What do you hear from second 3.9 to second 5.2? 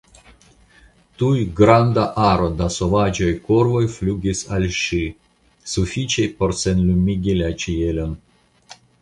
flugis al ŝi,